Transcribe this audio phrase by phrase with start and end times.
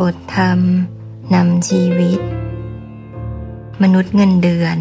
[0.00, 0.60] บทธรรม
[1.34, 2.20] นำชีวิต
[3.82, 4.78] มนุษย์เงินเดือน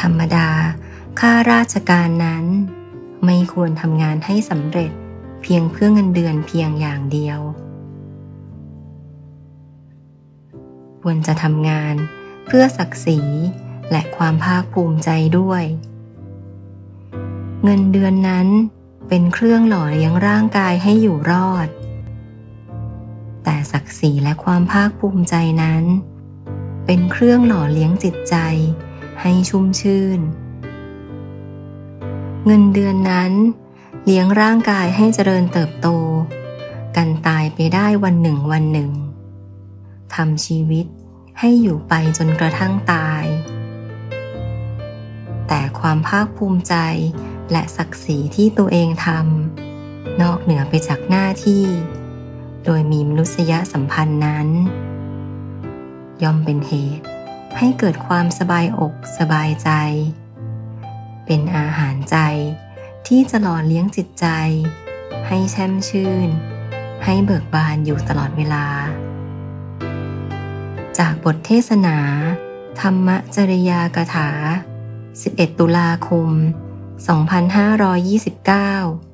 [0.00, 0.48] ธรรมดา
[1.20, 2.44] ข้าราชการนั้น
[3.24, 4.90] ไม่ควรทำงานให้สำเร็จ
[5.42, 7.40] เพียงเพื่อเงินเดือนเพียงอย่างเดียว
[11.02, 11.94] ควรจะทำงาน
[12.46, 13.20] เพื่อศักดิ์ศรี
[13.90, 15.64] และความภาคภูมิใจด้วย
[17.64, 18.48] เงินเดือนนั้น
[19.14, 21.68] เป็นเครื่องหล่อเลี้ยงร่างกายให้อยู่รอด
[23.44, 25.84] แต่ศักดิ์ศรีและความภาคภูมิใจนั้น
[26.86, 28.36] เป็นเครื่องหล่อเลี้ยงจิตใจ
[29.20, 30.20] ให้ชุ่มชื่น
[32.46, 33.32] เงินเดือนนั้น
[34.04, 35.88] เลี้ยงร่างกายให้เจริญเติบโต
[36.96, 38.90] กันตายไปได้วันหนึ่งวันหนึ่ง
[40.14, 40.86] ทำชีวิต
[41.38, 43.24] ให้อยู่ไปจนกระทั่งตาย
[45.48, 46.76] แต่ความภาคภูมิใจ
[47.50, 51.64] และศักดิ์ศรีที่ตัวเองทำนอกเหนือไปจากหน้าที่
[52.64, 54.48] โดยมีมนุษยสัมพันธ์นั้น
[56.22, 57.04] ย่อมเป็นเหตุ
[57.58, 59.70] ให้เกิดความสบายอกสบายใจ
[61.26, 62.16] เป็นอาหารใจ
[63.06, 64.26] ที่จะหล่อเลี้ยงจิตใจ
[65.26, 66.28] ให้แช่มชื่น
[67.04, 68.66] ให้เบิกบานอยู่ตลอดเวลา
[70.98, 71.98] จากบทเทศนา
[72.80, 74.30] ธรรมจริยากถา
[74.94, 76.30] 11 ตุลาคม
[77.06, 79.11] 2529